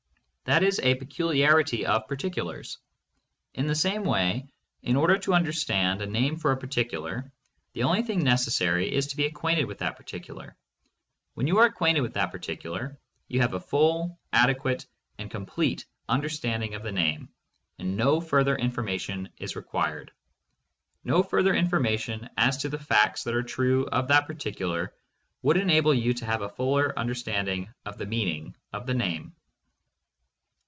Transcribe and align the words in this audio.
That 0.45 0.63
is 0.63 0.81
a 0.81 0.95
peculiarity 0.95 1.85
of 1.85 2.09
particulars. 2.09 2.77
In 3.53 3.67
the 3.67 3.75
same 3.75 4.03
way, 4.03 4.49
in 4.81 4.97
order 4.97 5.17
to 5.19 5.33
understand 5.33 6.01
a 6.01 6.05
name 6.05 6.35
for 6.35 6.51
a 6.51 6.57
particular, 6.57 7.31
the 7.71 7.83
only 7.83 8.01
thing 8.03 8.21
neces 8.21 8.49
sary 8.49 8.91
is 8.93 9.07
to 9.07 9.15
be 9.15 9.25
acquainted 9.25 9.63
with 9.63 9.77
that 9.77 9.95
particular. 9.95 10.57
When 11.35 11.47
you 11.47 11.57
are 11.59 11.65
acquainted 11.67 12.01
with 12.01 12.15
that 12.15 12.33
particular, 12.33 12.99
you 13.29 13.39
have 13.39 13.53
a 13.53 13.61
full, 13.61 14.19
ade 14.35 14.57
quate, 14.59 14.85
and 15.17 15.31
complete 15.31 15.85
understanding 16.09 16.75
of 16.75 16.83
the 16.83 16.91
name, 16.91 17.29
and 17.79 17.95
no 17.95 18.19
further 18.19 18.57
information 18.57 19.29
is 19.37 19.55
required. 19.55 20.11
No 21.05 21.23
further 21.23 21.53
information 21.55 22.27
526 22.33 22.33
THE 22.37 22.41
MONIST. 22.43 22.57
as 22.57 22.61
to 22.63 22.69
the 22.69 22.83
facts 22.83 23.23
that 23.23 23.35
are 23.35 23.43
true 23.43 23.85
of 23.87 24.09
that 24.09 24.27
particular 24.27 24.93
would 25.43 25.55
enable 25.55 25.93
you 25.93 26.13
to 26.15 26.25
have 26.25 26.41
a 26.41 26.49
fuller 26.49 26.91
understanding 26.99 27.73
of 27.85 27.97
the 27.97 28.05
meaning 28.05 28.53
of 28.73 28.85
the 28.85 28.95
name. 28.95 29.33